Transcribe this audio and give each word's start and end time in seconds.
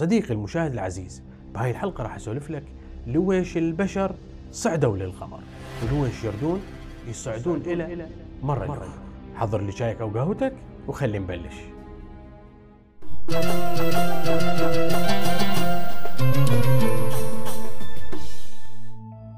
صديقي 0.00 0.34
المشاهد 0.34 0.72
العزيز 0.72 1.22
بهاي 1.54 1.70
الحلقة 1.70 2.02
راح 2.02 2.16
أسولف 2.16 2.50
لك 2.50 2.64
لويش 3.06 3.56
البشر 3.56 4.14
صعدوا 4.52 4.96
للقمر 4.96 5.40
ولويش 5.82 6.24
يردون 6.24 6.62
يصعدون 7.08 7.62
إله 7.66 8.08
مرة 8.42 8.66
قريب 8.66 8.90
حضر 9.34 9.60
لي 9.60 9.72
شايك 9.72 10.00
أو 10.00 10.08
قهوتك 10.08 10.52
وخلي 10.88 11.18
نبلش. 11.18 11.54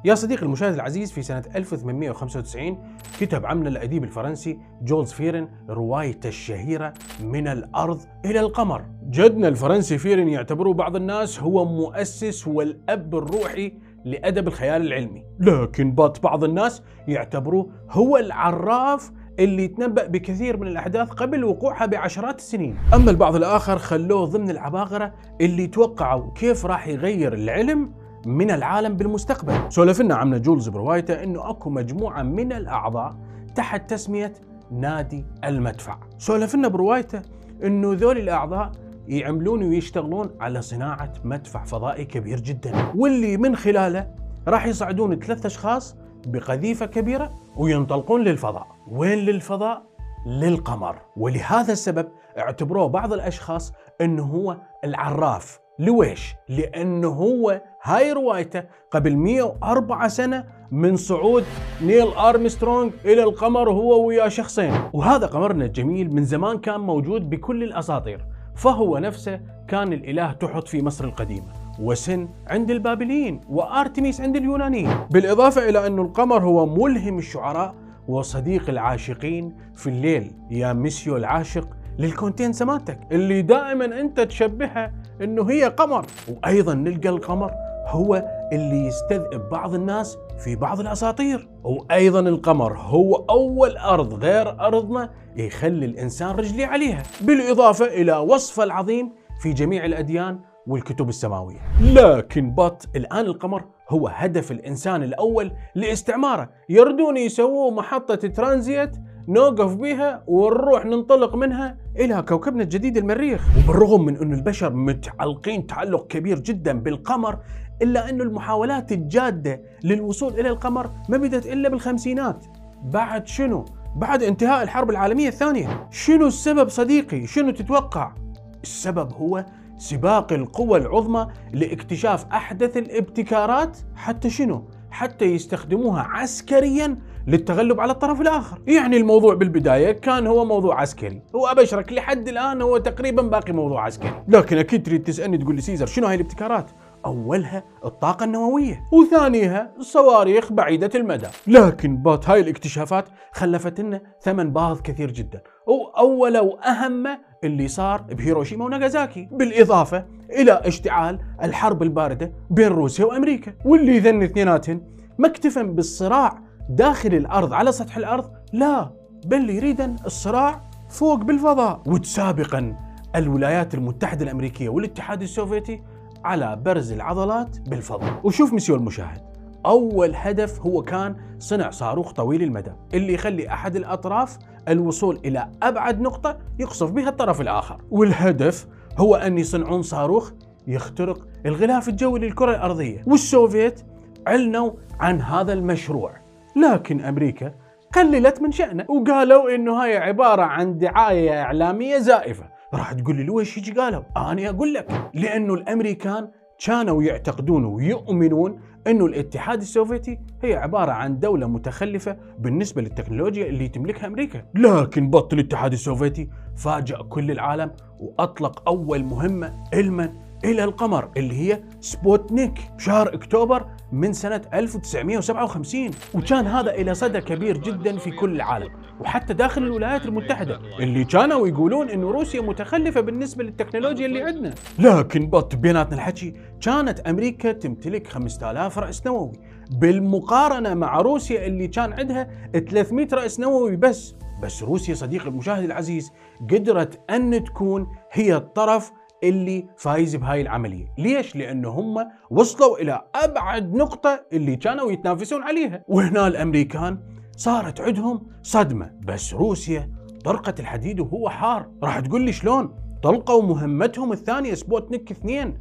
يا 0.04 0.14
صديقي 0.14 0.42
المشاهد 0.42 0.74
العزيز 0.74 1.12
في 1.12 1.22
سنة 1.22 1.42
1895 1.56 2.78
كتب 3.20 3.46
عمنا 3.46 3.68
الأديب 3.68 4.04
الفرنسي 4.04 4.58
جولز 4.82 5.12
فيرن 5.12 5.48
روايته 5.68 6.28
الشهيرة 6.28 6.92
من 7.24 7.48
الأرض 7.48 8.00
إلى 8.24 8.40
القمر. 8.40 8.84
جدنا 9.10 9.48
الفرنسي 9.48 9.98
فيرن 9.98 10.28
يعتبره 10.28 10.72
بعض 10.72 10.96
الناس 10.96 11.40
هو 11.40 11.64
مؤسس 11.64 12.48
والأب 12.48 13.14
الروحي 13.14 13.72
لأدب 14.04 14.48
الخيال 14.48 14.82
العلمي. 14.82 15.24
لكن 15.40 15.94
بعض 16.22 16.44
الناس 16.44 16.82
يعتبروه 17.08 17.70
هو 17.90 18.16
العراف 18.16 19.10
اللي 19.38 19.68
تنبأ 19.68 20.06
بكثير 20.06 20.56
من 20.56 20.66
الأحداث 20.66 21.08
قبل 21.10 21.44
وقوعها 21.44 21.86
بعشرات 21.86 22.38
السنين. 22.38 22.76
أما 22.94 23.10
البعض 23.10 23.36
الآخر 23.36 23.78
خلوه 23.78 24.24
ضمن 24.24 24.50
العباقرة 24.50 25.14
اللي 25.40 25.66
توقعوا 25.66 26.32
كيف 26.32 26.66
راح 26.66 26.88
يغير 26.88 27.32
العلم 27.32 28.01
من 28.26 28.50
العالم 28.50 28.96
بالمستقبل. 28.96 29.72
سولفنا 29.72 30.14
عمنا 30.14 30.38
جولز 30.38 30.68
بروايته 30.68 31.22
إنه 31.22 31.50
أكو 31.50 31.70
مجموعة 31.70 32.22
من 32.22 32.52
الأعضاء 32.52 33.16
تحت 33.54 33.90
تسمية 33.90 34.32
نادي 34.70 35.26
المدفع. 35.44 35.98
سولفنا 36.18 36.68
بروايته 36.68 37.22
إنه 37.64 37.92
ذول 37.94 38.18
الأعضاء 38.18 38.72
يعملون 39.08 39.62
ويشتغلون 39.62 40.30
على 40.40 40.62
صناعة 40.62 41.12
مدفع 41.24 41.64
فضائي 41.64 42.04
كبير 42.04 42.40
جدا 42.40 42.92
واللي 42.96 43.36
من 43.36 43.56
خلاله 43.56 44.14
راح 44.48 44.66
يصعدون 44.66 45.18
ثلاث 45.18 45.46
أشخاص 45.46 45.96
بقذيفة 46.26 46.86
كبيرة 46.86 47.34
وينطلقون 47.56 48.22
للفضاء. 48.22 48.66
وين 48.88 49.18
للفضاء؟ 49.18 49.82
للقمر. 50.26 50.98
ولهذا 51.16 51.72
السبب 51.72 52.08
اعتبروه 52.38 52.86
بعض 52.86 53.12
الأشخاص 53.12 53.72
إنه 54.00 54.22
هو 54.22 54.56
العراف. 54.84 55.61
لويش؟ 55.82 56.34
لأنه 56.48 57.08
هو 57.08 57.62
هاي 57.82 58.12
روايته 58.12 58.62
قبل 58.90 59.16
104 59.16 60.08
سنة 60.08 60.44
من 60.70 60.96
صعود 60.96 61.44
نيل 61.82 62.08
أرمسترونغ 62.08 62.90
إلى 63.04 63.22
القمر 63.22 63.70
هو 63.70 64.06
ويا 64.06 64.28
شخصين. 64.28 64.72
وهذا 64.92 65.26
قمرنا 65.26 65.64
الجميل 65.64 66.14
من 66.14 66.24
زمان 66.24 66.58
كان 66.58 66.80
موجود 66.80 67.30
بكل 67.30 67.62
الأساطير. 67.62 68.26
فهو 68.54 68.98
نفسه 68.98 69.40
كان 69.68 69.92
الإله 69.92 70.32
تحوت 70.32 70.68
في 70.68 70.82
مصر 70.82 71.04
القديمة 71.04 71.46
وسين 71.80 72.28
عند 72.46 72.70
البابليين 72.70 73.40
وأرتميس 73.48 74.20
عند 74.20 74.36
اليونانيين. 74.36 74.90
بالإضافة 75.10 75.68
إلى 75.68 75.86
أن 75.86 75.98
القمر 75.98 76.44
هو 76.44 76.66
ملهم 76.66 77.18
الشعراء 77.18 77.74
وصديق 78.08 78.68
العاشقين 78.68 79.56
في 79.74 79.86
الليل. 79.86 80.32
يا 80.50 80.72
ميسيو 80.72 81.16
العاشق 81.16 81.68
للكونتين 81.98 82.52
سماتك 82.52 82.98
اللي 83.12 83.42
دائما 83.42 84.00
أنت 84.00 84.20
تشبهها 84.20 84.92
إنه 85.22 85.50
هي 85.50 85.64
قمر. 85.64 86.06
وأيضا 86.28 86.74
نلقى 86.74 87.08
القمر 87.08 87.50
هو 87.86 88.24
اللي 88.52 88.86
يستذئب 88.86 89.48
بعض 89.48 89.74
الناس 89.74 90.18
في 90.44 90.56
بعض 90.56 90.80
الأساطير. 90.80 91.48
وأيضا 91.64 92.20
القمر 92.20 92.76
هو 92.76 93.14
أول 93.14 93.76
أرض 93.76 94.24
غير 94.24 94.48
أرضنا 94.48 95.10
يخلي 95.36 95.86
الإنسان 95.86 96.30
رجلي 96.30 96.64
عليها. 96.64 97.02
بالإضافة 97.20 97.84
إلى 97.84 98.16
وصفه 98.16 98.64
العظيم 98.64 99.12
في 99.42 99.52
جميع 99.52 99.84
الأديان 99.84 100.40
والكتب 100.66 101.08
السماوية. 101.08 101.58
لكن 101.80 102.54
بط 102.54 102.88
الآن 102.96 103.26
القمر 103.26 103.64
هو 103.88 104.08
هدف 104.08 104.50
الإنسان 104.50 105.02
الأول 105.02 105.52
لاستعماره. 105.74 106.50
يردون 106.68 107.16
يسووا 107.16 107.70
محطة 107.70 108.14
ترانزيت 108.14 108.96
نوقف 109.28 109.74
بها 109.74 110.22
ونروح 110.26 110.86
ننطلق 110.86 111.34
منها 111.34 111.76
إلى 111.98 112.22
كوكبنا 112.22 112.62
الجديد 112.62 112.96
المريخ. 112.96 113.48
وبالرغم 113.58 114.04
من 114.04 114.16
انه 114.16 114.36
البشر 114.36 114.74
متعلقين 114.74 115.66
تعلق 115.66 116.06
كبير 116.06 116.38
جدا 116.38 116.72
بالقمر 116.72 117.38
إلا 117.82 118.10
انه 118.10 118.24
المحاولات 118.24 118.92
الجادة 118.92 119.62
للوصول 119.84 120.32
إلى 120.32 120.48
القمر 120.48 120.90
ما 121.08 121.18
بدت 121.18 121.46
إلا 121.46 121.68
بالخمسينات. 121.68 122.46
بعد 122.84 123.26
شنو؟ 123.26 123.64
بعد 123.96 124.22
انتهاء 124.22 124.62
الحرب 124.62 124.90
العالمية 124.90 125.28
الثانية. 125.28 125.88
شنو 125.90 126.26
السبب 126.26 126.68
صديقي؟ 126.68 127.26
شنو 127.26 127.50
تتوقع؟ 127.50 128.14
السبب 128.62 129.12
هو 129.12 129.44
سباق 129.78 130.32
القوى 130.32 130.78
العظمى 130.78 131.26
لاكتشاف 131.52 132.26
أحدث 132.32 132.76
الابتكارات. 132.76 133.78
حتى 133.96 134.30
شنو؟ 134.30 134.64
حتى 134.90 135.24
يستخدموها 135.24 136.02
عسكريا 136.02 136.98
للتغلب 137.26 137.80
على 137.80 137.92
الطرف 137.92 138.20
الآخر، 138.20 138.58
يعني 138.66 138.96
الموضوع 138.96 139.34
بالبداية 139.34 139.92
كان 139.92 140.26
هو 140.26 140.44
موضوع 140.44 140.80
عسكري، 140.80 141.22
وابشرك 141.34 141.92
لحد 141.92 142.28
الآن 142.28 142.62
هو 142.62 142.78
تقريبا 142.78 143.22
باقي 143.22 143.52
موضوع 143.52 143.84
عسكري، 143.84 144.24
لكن 144.28 144.58
أكيد 144.58 144.82
تريد 144.86 145.02
تسألني 145.02 145.38
تقول 145.38 145.54
لي 145.54 145.60
سيزر 145.60 145.86
شنو 145.86 146.06
هاي 146.06 146.14
الابتكارات؟ 146.14 146.70
أولها 147.06 147.64
الطاقة 147.84 148.24
النووية، 148.24 148.82
وثانيها 148.92 149.72
الصواريخ 149.78 150.52
بعيدة 150.52 150.90
المدى، 150.94 151.26
لكن 151.46 151.96
بات 151.96 152.28
هاي 152.28 152.40
الاكتشافات 152.40 153.08
خلفت 153.32 153.80
لنا 153.80 154.00
ثمن 154.20 154.52
باهظ 154.52 154.80
كثير 154.80 155.10
جدا، 155.10 155.42
وأول 155.66 156.38
وأهم 156.38 157.04
اللي 157.44 157.68
صار 157.68 158.00
بهيروشيما 158.00 158.64
وناغازاكي. 158.64 159.28
بالإضافة 159.32 160.04
إلى 160.30 160.52
اشتعال 160.52 161.18
الحرب 161.42 161.82
الباردة 161.82 162.32
بين 162.50 162.68
روسيا 162.68 163.04
وأمريكا 163.04 163.54
واللي 163.64 163.98
ذن 163.98 164.22
اثنيناتهن 164.22 164.80
ما 165.18 165.28
اكتفن 165.28 165.74
بالصراع 165.74 166.38
داخل 166.68 167.14
الأرض 167.14 167.52
على 167.52 167.72
سطح 167.72 167.96
الأرض؟ 167.96 168.30
لا 168.52 168.90
بل 169.26 169.50
يريدن 169.50 169.96
الصراع 170.06 170.70
فوق 170.88 171.14
بالفضاء. 171.14 171.82
وتسابقا 171.86 172.76
الولايات 173.16 173.74
المتحدة 173.74 174.24
الأمريكية 174.24 174.68
والاتحاد 174.68 175.22
السوفيتي 175.22 175.82
على 176.24 176.56
برز 176.56 176.92
العضلات 176.92 177.60
بالفضاء. 177.68 178.20
وشوف 178.24 178.52
مسيو 178.52 178.76
المشاهد. 178.76 179.20
أول 179.66 180.12
هدف 180.14 180.60
هو 180.60 180.82
كان 180.82 181.16
صنع 181.38 181.70
صاروخ 181.70 182.12
طويل 182.12 182.42
المدى 182.42 182.72
اللي 182.94 183.14
يخلي 183.14 183.48
أحد 183.48 183.76
الأطراف 183.76 184.38
الوصول 184.68 185.20
إلى 185.24 185.48
أبعد 185.62 186.00
نقطة 186.00 186.38
يقصف 186.58 186.90
بها 186.90 187.08
الطرف 187.08 187.40
الآخر. 187.40 187.82
والهدف 187.90 188.66
هو 188.98 189.14
أن 189.14 189.38
يصنعون 189.38 189.82
صاروخ 189.82 190.32
يخترق 190.66 191.26
الغلاف 191.46 191.88
الجوي 191.88 192.20
للكرة 192.20 192.50
الأرضية. 192.50 193.02
والسوفيت 193.06 193.80
أعلنوا 194.28 194.70
عن 195.00 195.20
هذا 195.20 195.52
المشروع. 195.52 196.21
لكن 196.56 197.00
أمريكا 197.00 197.54
قللت 197.94 198.42
من 198.42 198.52
شأنه 198.52 198.86
وقالوا 198.88 199.54
إنه 199.54 199.72
هاي 199.72 199.96
عبارة 199.96 200.42
عن 200.42 200.78
دعاية 200.78 201.42
إعلامية 201.42 201.98
زائفة. 201.98 202.44
راح 202.74 202.92
تقول 202.92 203.16
لي 203.16 203.22
ليش 203.22 203.58
هيك 203.58 203.78
قالوا؟ 203.78 204.02
أنا 204.16 204.48
أقول 204.48 204.74
لك 204.74 205.10
لأنه 205.14 205.54
الأمريكان 205.54 206.28
كانوا 206.66 207.02
يعتقدون 207.02 207.64
ويؤمنون 207.64 208.60
إنه 208.86 209.06
الاتحاد 209.06 209.60
السوفيتي 209.60 210.18
هي 210.42 210.54
عبارة 210.54 210.92
عن 210.92 211.18
دولة 211.18 211.46
متخلفة 211.46 212.16
بالنسبة 212.38 212.82
للتكنولوجيا 212.82 213.46
اللي 213.46 213.68
تملكها 213.68 214.06
أمريكا، 214.06 214.44
لكن 214.54 215.10
but 215.10 215.32
الاتحاد 215.32 215.72
السوفيتي 215.72 216.28
فاجأ 216.56 216.96
كل 216.96 217.30
العالم 217.30 217.70
وأطلق 218.00 218.68
أول 218.68 219.04
مهمة 219.04 219.64
علما 219.74 220.12
إلى 220.44 220.64
القمر 220.64 221.10
اللي 221.16 221.34
هي 221.34 221.62
سبوتنيك 221.80 222.54
بشهر 222.76 223.14
أكتوبر 223.14 223.66
من 223.92 224.12
سنة 224.12 224.42
1957 224.54 225.90
وكان 226.14 226.46
هذا 226.46 226.70
إله 226.74 226.94
صدى 226.94 227.20
كبير 227.20 227.56
جدا 227.56 227.98
في 227.98 228.10
كل 228.10 228.36
العالم 228.36 228.68
وحتى 229.00 229.34
داخل 229.34 229.62
الولايات 229.62 230.06
المتحدة 230.06 230.60
اللي 230.80 231.04
كانوا 231.04 231.48
يقولون 231.48 231.90
إنه 231.90 232.10
روسيا 232.10 232.40
متخلفة 232.40 233.00
بالنسبة 233.00 233.44
للتكنولوجيا 233.44 234.06
اللي 234.06 234.22
عندنا. 234.22 234.54
لكن 234.78 235.26
بط 235.26 235.56
بيناتنا 235.56 235.94
الحكي 235.94 236.34
كانت 236.60 237.00
أمريكا 237.00 237.52
تمتلك 237.52 238.06
5000 238.06 238.78
رأس 238.78 239.06
نووي. 239.06 239.32
بالمقارنة 239.70 240.74
مع 240.74 241.00
روسيا 241.00 241.46
اللي 241.46 241.68
كان 241.68 241.92
عندها 241.92 242.28
300 242.52 243.08
رأس 243.12 243.40
نووي 243.40 243.76
بس. 243.76 244.14
بس 244.42 244.62
روسيا 244.62 244.94
صديقي 244.94 245.28
المشاهد 245.28 245.64
العزيز 245.64 246.12
قدرت 246.50 247.10
أن 247.10 247.44
تكون 247.44 247.86
هي 248.12 248.36
الطرف 248.36 248.92
اللي 249.22 249.66
فايز 249.76 250.16
بهاي 250.16 250.40
العملية، 250.40 250.86
ليش؟ 250.98 251.36
لأنه 251.36 251.68
هم 251.68 252.08
وصلوا 252.30 252.78
إلى 252.78 253.00
أبعد 253.14 253.74
نقطة 253.74 254.26
اللي 254.32 254.56
كانوا 254.56 254.92
يتنافسون 254.92 255.42
عليها، 255.42 255.84
وهنا 255.88 256.26
الأمريكان 256.26 256.98
صارت 257.36 257.80
عندهم 257.80 258.26
صدمة، 258.42 258.90
بس 259.06 259.34
روسيا 259.34 259.90
طرقت 260.24 260.60
الحديد 260.60 261.00
وهو 261.00 261.28
حار، 261.28 261.70
راح 261.82 262.00
تقول 262.00 262.22
لي 262.22 262.32
شلون؟ 262.32 262.74
طلقوا 263.02 263.42
مهمتهم 263.42 264.12
الثانية 264.12 264.54
سبوتنيك 264.54 265.10
اثنين 265.10 265.58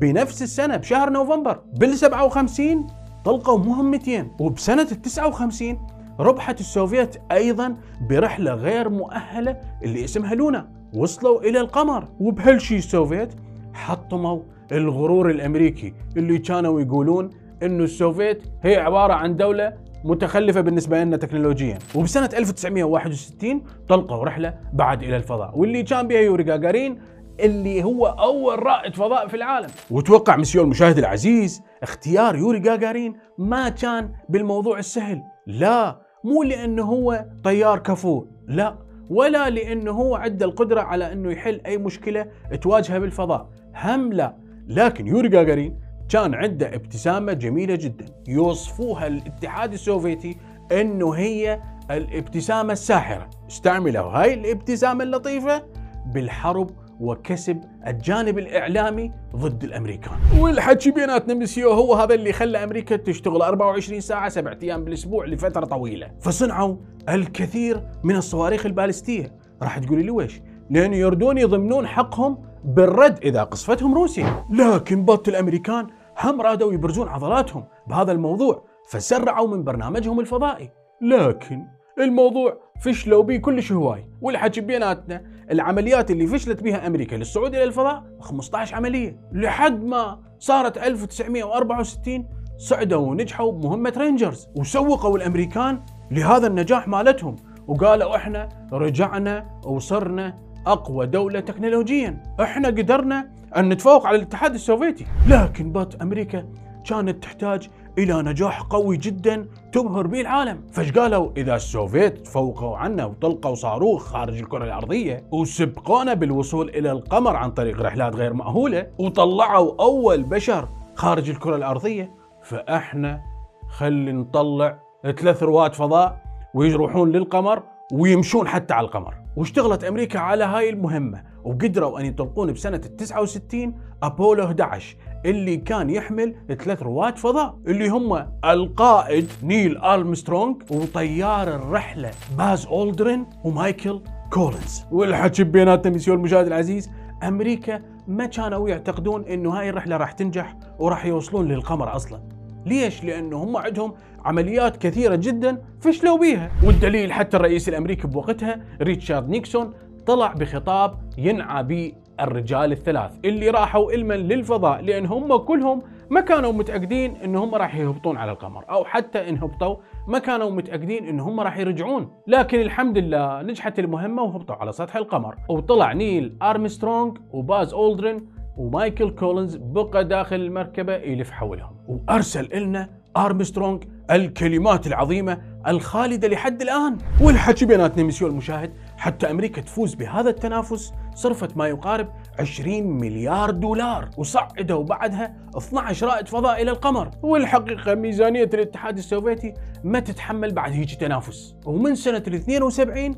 بنفس 0.00 0.42
السنة 0.42 0.76
بشهر 0.76 1.10
نوفمبر، 1.10 1.62
بال 1.78 1.98
57 1.98 2.86
طلقوا 3.24 3.58
مهمتين، 3.58 4.30
وبسنة 4.40 4.88
ال 4.92 5.02
59 5.02 5.86
ربحت 6.20 6.60
السوفيت 6.60 7.16
أيضا 7.32 7.76
برحلة 8.10 8.54
غير 8.54 8.88
مأهولة 8.88 9.60
اللي 9.82 10.04
اسمها 10.04 10.34
لونا. 10.34 10.83
وصلوا 10.94 11.40
إلى 11.40 11.60
القمر. 11.60 12.08
وبهالشي 12.20 12.76
السوفيت 12.76 13.34
حطموا 13.74 14.40
الغرور 14.72 15.30
الأمريكي 15.30 15.94
اللي 16.16 16.38
كانوا 16.38 16.80
يقولون 16.80 17.30
إنه 17.62 17.84
السوفيت 17.84 18.42
هي 18.62 18.76
عبارة 18.76 19.12
عن 19.12 19.36
دولة 19.36 19.72
متخلفة 20.04 20.60
بالنسبة 20.60 21.04
لنا 21.04 21.16
تكنولوجيا. 21.16 21.78
وبسنة 21.94 22.30
1961 22.36 23.62
طلقوا 23.88 24.24
رحلة 24.24 24.54
بعد 24.72 25.02
إلى 25.02 25.16
الفضاء. 25.16 25.58
واللي 25.58 25.82
كان 25.82 26.08
بها 26.08 26.20
يوري 26.20 26.44
جاجارين 26.44 26.98
اللي 27.40 27.84
هو 27.84 28.06
أول 28.06 28.66
رائد 28.66 28.94
فضاء 28.94 29.28
في 29.28 29.36
العالم. 29.36 29.68
وتوقع 29.90 30.36
مسيو 30.36 30.62
المشاهد 30.62 30.98
العزيز 30.98 31.62
اختيار 31.82 32.36
يوري 32.36 32.58
جاجارين 32.58 33.14
ما 33.38 33.68
كان 33.68 34.12
بالموضوع 34.28 34.78
السهل. 34.78 35.22
لا 35.46 36.00
مو 36.24 36.42
لأنه 36.42 36.82
هو 36.82 37.24
طيار 37.44 37.78
كفو 37.78 38.24
لا. 38.48 38.83
ولا 39.10 39.50
لأنه 39.50 39.90
هو 39.90 40.14
عنده 40.14 40.46
القدرة 40.46 40.80
على 40.80 41.12
أنه 41.12 41.32
يحل 41.32 41.60
أي 41.66 41.78
مشكلة 41.78 42.26
تواجهه 42.62 42.98
بالفضاء. 42.98 43.48
هم 43.84 44.12
لا 44.12 44.36
لكن 44.68 45.06
يوري 45.06 45.28
جاجارين 45.28 45.80
كان 46.08 46.34
عنده 46.34 46.74
ابتسامة 46.74 47.32
جميلة 47.32 47.74
جدا. 47.74 48.04
يوصفوها 48.28 49.06
الاتحاد 49.06 49.72
السوفيتي 49.72 50.36
أنه 50.72 51.12
هي 51.12 51.60
الابتسامة 51.90 52.72
الساحرة. 52.72 53.30
استعملوا 53.48 54.02
هاي 54.02 54.34
الابتسامة 54.34 55.04
اللطيفة 55.04 55.62
بالحرب 56.06 56.70
وكسب 57.00 57.60
الجانب 57.86 58.38
الإعلامي 58.38 59.12
ضد 59.36 59.64
الأمريكان. 59.64 60.18
والحكي 60.38 60.90
بيناتنا 60.90 61.34
مسيو 61.34 61.70
هو 61.70 61.94
هذا 61.94 62.14
اللي 62.14 62.32
خلى 62.32 62.64
أمريكا 62.64 62.96
تشتغل 62.96 63.42
24 63.42 64.00
ساعة 64.00 64.28
سبعة 64.28 64.58
أيام 64.62 64.84
بالأسبوع 64.84 65.26
لفترة 65.26 65.64
طويلة. 65.64 66.10
فصنعوا 66.20 66.76
الكثير 67.08 67.82
من 68.04 68.16
الصواريخ 68.16 68.66
البالستية. 68.66 69.32
راح 69.62 69.78
تقول 69.78 70.02
لي 70.02 70.10
لويش؟ 70.10 70.40
لأنه 70.70 70.96
يردون 70.96 71.38
يضمنون 71.38 71.86
حقهم 71.86 72.38
بالرد 72.64 73.18
إذا 73.22 73.44
قصفتهم 73.44 73.94
روسيا. 73.94 74.44
لكن 74.50 75.04
but 75.04 75.28
الأمريكان 75.28 75.86
هم 76.20 76.40
رادوا 76.40 76.72
يبرزون 76.72 77.08
عضلاتهم 77.08 77.64
بهذا 77.86 78.12
الموضوع 78.12 78.64
فسرعوا 78.88 79.48
من 79.48 79.64
برنامجهم 79.64 80.20
الفضائي. 80.20 80.70
لكن 81.00 81.66
الموضوع 81.98 82.58
فشلوا 82.80 83.22
به 83.22 83.36
كلش 83.36 83.72
هواي. 83.72 84.06
والحكي 84.20 84.60
بيناتنا 84.60 85.22
العمليات 85.50 86.10
اللي 86.10 86.26
فشلت 86.26 86.62
بها 86.62 86.86
أمريكا 86.86 87.16
للصعود 87.16 87.54
إلى 87.54 87.64
الفضاء 87.64 88.04
15 88.20 88.74
عملية 88.74 89.16
لحد 89.32 89.84
ما 89.84 90.20
صارت 90.38 90.78
1964 90.78 92.28
صعدوا 92.58 93.06
ونجحوا 93.06 93.52
بمهمه 93.52 93.92
رينجرز 93.96 94.48
وسبقوا 94.56 95.16
الأمريكان 95.16 95.80
لهذا 96.10 96.46
النجاح 96.46 96.88
مالتهم. 96.88 97.36
وقالوا 97.66 98.16
إحنا 98.16 98.48
رجعنا 98.72 99.60
وصرنا 99.64 100.38
أقوى 100.66 101.06
دولة 101.06 101.40
تكنولوجيا. 101.40 102.22
إحنا 102.40 102.68
قدرنا 102.68 103.30
أن 103.56 103.68
نتفوق 103.68 104.06
على 104.06 104.16
الاتحاد 104.16 104.54
السوفيتي. 104.54 105.06
لكن 105.28 105.72
بات 105.72 106.02
أمريكا 106.02 106.48
كانت 106.84 107.22
تحتاج 107.22 107.68
إلى 107.98 108.22
نجاح 108.22 108.62
قوي 108.62 108.96
جدا 108.96 109.46
تبهر 109.72 110.06
به 110.06 110.20
العالم. 110.20 110.60
فايش 110.72 110.92
قالوا؟ 110.92 111.30
إذا 111.36 111.56
السوفيت 111.56 112.18
تفوقوا 112.18 112.76
عنا 112.76 113.04
وطلقوا 113.04 113.54
صاروخ 113.54 114.02
خارج 114.04 114.38
الكرة 114.38 114.64
الأرضية 114.64 115.24
وسبقونا 115.32 116.14
بالوصول 116.14 116.68
إلى 116.68 116.92
القمر 116.92 117.36
عن 117.36 117.50
طريق 117.50 117.80
رحلات 117.80 118.16
غير 118.16 118.32
مأهولة 118.32 118.86
وطلعوا 118.98 119.82
أول 119.82 120.22
بشر 120.22 120.68
خارج 120.94 121.30
الكرة 121.30 121.56
الأرضية 121.56 122.10
فإحنا 122.42 123.20
خلي 123.68 124.12
نطلع 124.12 124.78
ثلاث 125.02 125.42
رواد 125.42 125.74
فضاء 125.74 126.22
ويروحون 126.54 127.12
للقمر 127.12 127.62
ويمشون 127.92 128.48
حتى 128.48 128.74
على 128.74 128.86
القمر. 128.86 129.14
واشتغلت 129.36 129.84
أمريكا 129.84 130.18
على 130.18 130.44
هاي 130.44 130.70
المهمة 130.70 131.22
وقدروا 131.44 132.00
أن 132.00 132.06
يطلقون 132.06 132.52
بسنة 132.52 132.76
ال 132.76 132.96
69 132.96 133.74
أبولو 134.02 134.44
11 134.44 134.96
اللي 135.24 135.56
كان 135.56 135.90
يحمل 135.90 136.34
ثلاث 136.48 136.82
رواد 136.82 137.18
فضاء 137.18 137.58
اللي 137.66 137.88
هم 137.88 138.26
القائد 138.44 139.28
نيل 139.42 139.76
ارمسترونج 139.76 140.62
وطيار 140.70 141.48
الرحلة 141.48 142.10
باز 142.38 142.66
أولدرين 142.66 143.26
ومايكل 143.44 144.00
كولينز. 144.30 144.84
والحكي 144.92 145.44
بيناتنا 145.44 145.94
مسيو 145.94 146.14
المشاهد 146.14 146.46
العزيز 146.46 146.90
أمريكا 147.22 147.82
ما 148.08 148.26
كانوا 148.26 148.68
يعتقدون 148.68 149.24
إنه 149.24 149.50
هاي 149.50 149.70
الرحلة 149.70 149.96
راح 149.96 150.12
تنجح 150.12 150.56
وراح 150.78 151.06
يوصلون 151.06 151.48
للقمر 151.48 151.96
أصلا. 151.96 152.20
ليش؟ 152.66 153.04
لأنه 153.04 153.36
هم 153.36 153.56
عندهم 153.56 153.94
عمليات 154.24 154.76
كثيرة 154.76 155.14
جدا 155.14 155.62
فشلوا 155.80 156.18
بيها، 156.18 156.50
والدليل 156.64 157.12
حتى 157.12 157.36
الرئيس 157.36 157.68
الأمريكي 157.68 158.06
بوقتها 158.06 158.60
ريتشارد 158.82 159.28
نيكسون 159.28 159.72
طلع 160.06 160.32
بخطاب 160.32 160.98
ينعى 161.18 161.62
به 161.62 161.92
الرجال 162.20 162.72
الثلاث. 162.72 163.10
اللي 163.24 163.50
راحوا 163.50 163.92
علما 163.92 164.14
للفضاء 164.14 164.82
لأن 164.82 165.06
هم 165.06 165.36
كلهم 165.36 165.82
ما 166.10 166.20
كانوا 166.20 166.52
متأكدين 166.52 167.16
ان 167.16 167.36
هم 167.36 167.54
راح 167.54 167.76
يهبطون 167.76 168.16
على 168.16 168.32
القمر 168.32 168.64
أو 168.70 168.84
حتى 168.84 169.28
إن 169.28 169.38
هبطوا 169.38 169.76
ما 170.08 170.18
كانوا 170.18 170.50
متأكدين 170.50 171.08
ان 171.08 171.20
هم 171.20 171.40
راح 171.40 171.58
يرجعون. 171.58 172.10
لكن 172.26 172.60
الحمد 172.60 172.98
لله 172.98 173.42
نجحت 173.42 173.78
المهمة 173.78 174.22
وهبطوا 174.22 174.54
على 174.56 174.72
سطح 174.72 174.96
القمر. 174.96 175.36
وطلع 175.48 175.92
نيل 175.92 176.36
ارمسترونج 176.42 177.18
وباز 177.32 177.74
أولدرين 177.74 178.26
ومايكل 178.56 179.10
كولينز 179.10 179.56
بقى 179.56 180.04
داخل 180.04 180.36
المركبة 180.36 180.94
يلف 180.94 181.30
حولهم. 181.30 181.76
وأرسل 181.88 182.48
لنا 182.62 182.88
ارمسترونج 183.16 183.84
الكلمات 184.10 184.86
العظيمة 184.86 185.40
الخالدة 185.66 186.28
لحد 186.28 186.62
الآن. 186.62 186.98
والحكي 187.22 187.66
بيناتنا 187.66 188.02
مسيو 188.02 188.28
المشاهد 188.28 188.72
حتى 188.96 189.30
أمريكا 189.30 189.60
تفوز 189.60 189.94
بهذا 189.94 190.30
التنافس 190.30 190.94
صرفت 191.14 191.56
ما 191.56 191.66
يقارب 191.68 192.08
20 192.38 192.82
مليار 192.82 193.50
دولار 193.50 194.10
وصعدوا 194.16 194.84
بعدها 194.84 195.34
12 195.56 196.06
رائد 196.06 196.28
فضاء 196.28 196.62
إلى 196.62 196.70
القمر. 196.70 197.10
والحقيقة 197.22 197.94
ميزانية 197.94 198.50
الاتحاد 198.54 198.98
السوفيتي 198.98 199.54
ما 199.84 200.00
تتحمل 200.00 200.52
بعد 200.54 200.72
هيك 200.72 200.94
تنافس. 200.94 201.56
ومن 201.66 201.94
سنة 201.94 202.22
ال 202.28 202.34
72 202.34 203.14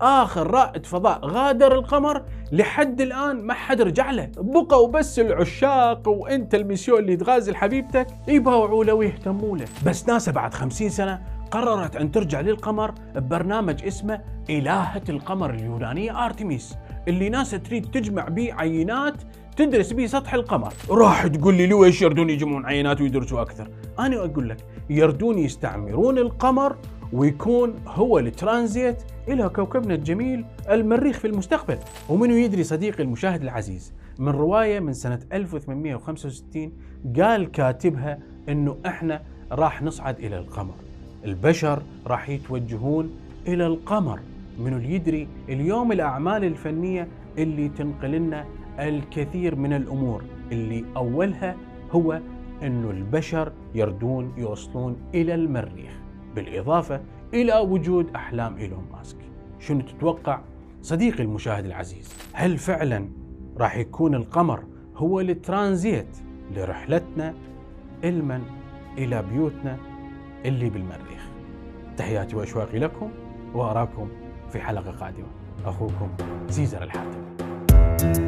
آخر 0.00 0.50
رائد 0.50 0.86
فضاء 0.86 1.26
غادر 1.26 1.74
القمر 1.74 2.24
لحد 2.52 3.00
الآن 3.00 3.42
ما 3.42 3.54
حد 3.54 3.80
رجع 3.82 4.10
له 4.10 4.30
بقوا 4.36 4.88
بس 4.88 5.18
العشاق 5.18 6.08
وأنت 6.08 6.54
المسيو 6.54 6.98
اللي 6.98 7.16
تغازل 7.16 7.56
حبيبتك 7.56 8.06
يباوعوا 8.28 8.84
له 8.84 8.94
ويهتموا 8.94 9.56
له. 9.58 9.64
بس 9.86 10.08
ناسا 10.08 10.32
بعد 10.32 10.54
خمسين 10.54 10.90
سنة 10.90 11.22
قررت 11.50 11.96
أن 11.96 12.12
ترجع 12.12 12.40
للقمر 12.40 12.94
ببرنامج 13.14 13.84
اسمه 13.84 14.20
إلهة 14.50 15.02
القمر 15.08 15.50
اليونانيه 15.50 16.24
ارتميس 16.26 16.74
اللي 17.08 17.28
ناسا 17.28 17.56
تريد 17.56 17.90
تجمع 17.90 18.28
به 18.28 18.54
عينات 18.54 19.14
تدرس 19.56 19.92
به 19.92 20.06
سطح 20.06 20.34
القمر. 20.34 20.72
راح 20.90 21.26
تقول 21.26 21.54
لي 21.54 21.66
ليش 21.66 22.02
يردون 22.02 22.30
يجمعون 22.30 22.66
عينات 22.66 23.00
ويدرسوا 23.00 23.42
أكثر؟ 23.42 23.70
أنا 23.98 24.16
أقول 24.16 24.48
لك 24.48 24.56
يردون 24.90 25.38
يستعمرون 25.38 26.18
القمر 26.18 26.76
ويكون 27.12 27.74
هو 27.86 28.18
الترانزيت 28.18 29.02
إلى 29.28 29.48
كوكبنا 29.48 29.94
الجميل 29.94 30.44
المريخ 30.70 31.18
في 31.18 31.26
المستقبل. 31.26 31.78
ومنو 32.08 32.34
يدري 32.34 32.64
صديقي 32.64 33.02
المشاهد 33.02 33.42
العزيز؟ 33.42 33.92
من 34.18 34.28
رواية 34.28 34.80
من 34.80 34.92
سنة 34.92 35.20
1865 35.32 36.72
قال 37.16 37.50
كاتبها 37.50 38.18
إنه 38.48 38.76
إحنا 38.86 39.22
راح 39.52 39.82
نصعد 39.82 40.18
إلى 40.18 40.38
القمر. 40.38 40.74
البشر 41.24 41.82
راح 42.06 42.28
يتوجهون 42.28 43.10
إلى 43.48 43.66
القمر. 43.66 44.20
منو 44.58 44.76
اللي 44.76 44.94
يدري 44.94 45.28
اليوم 45.48 45.92
الأعمال 45.92 46.44
الفنية 46.44 47.08
اللي 47.38 47.68
تنقل 47.68 48.10
لنا 48.10 48.46
الكثير 48.78 49.56
من 49.56 49.72
الأمور 49.72 50.24
اللي 50.52 50.84
أولها 50.96 51.56
هو 51.90 52.20
إنه 52.62 52.90
البشر 52.90 53.52
يردون 53.74 54.32
يوصلون 54.36 54.96
إلى 55.14 55.34
المريخ 55.34 55.92
بالإضافة 56.34 57.00
إلى 57.34 57.58
وجود 57.58 58.10
أحلام 58.16 58.56
إيلون 58.56 58.84
ماسك. 58.92 59.16
شنو 59.58 59.80
تتوقع؟ 59.80 60.40
صديقي 60.82 61.22
المشاهد 61.22 61.64
العزيز 61.64 62.14
هل 62.32 62.58
فعلا 62.58 63.08
راح 63.58 63.76
يكون 63.76 64.14
القمر 64.14 64.64
هو 64.96 65.20
الترانزيت 65.20 66.16
لرحلتنا 66.56 67.34
علما 68.04 68.42
إلى 68.98 69.22
بيوتنا 69.22 69.76
اللي 70.44 70.70
بالمريخ؟ 70.70 71.28
تحياتي 71.96 72.36
وأشواقي 72.36 72.78
لكم 72.78 73.10
وأراكم 73.54 74.08
في 74.52 74.60
حلقة 74.60 74.90
قادمة. 74.90 75.26
أخوكم 75.64 76.10
سيزر 76.48 76.82
الحاتم. 76.82 78.27